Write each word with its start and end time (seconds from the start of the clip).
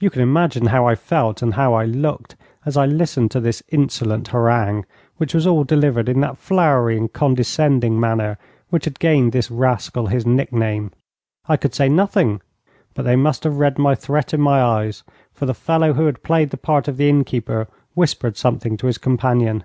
You 0.00 0.10
can 0.10 0.22
imagine 0.22 0.66
how 0.66 0.86
I 0.88 0.96
felt 0.96 1.40
and 1.40 1.54
how 1.54 1.72
I 1.74 1.84
looked, 1.84 2.34
as 2.64 2.76
I 2.76 2.84
listened 2.84 3.30
to 3.30 3.38
this 3.38 3.62
insolent 3.68 4.26
harangue, 4.26 4.84
which 5.18 5.34
was 5.34 5.46
all 5.46 5.62
delivered 5.62 6.08
in 6.08 6.18
that 6.22 6.36
flowery 6.36 6.96
and 6.98 7.12
condescending 7.12 8.00
manner 8.00 8.38
which 8.70 8.86
had 8.86 8.98
gained 8.98 9.30
this 9.30 9.48
rascal 9.48 10.08
his 10.08 10.26
nickname. 10.26 10.90
I 11.48 11.56
could 11.56 11.76
say 11.76 11.88
nothing, 11.88 12.40
but 12.94 13.04
they 13.04 13.14
must 13.14 13.44
have 13.44 13.60
read 13.60 13.78
my 13.78 13.94
threat 13.94 14.34
in 14.34 14.40
my 14.40 14.60
eyes, 14.60 15.04
for 15.32 15.46
the 15.46 15.54
fellow 15.54 15.92
who 15.92 16.06
had 16.06 16.24
played 16.24 16.50
the 16.50 16.56
part 16.56 16.88
of 16.88 16.96
the 16.96 17.08
innkeeper 17.08 17.68
whispered 17.94 18.36
something 18.36 18.76
to 18.78 18.88
his 18.88 18.98
companion. 18.98 19.62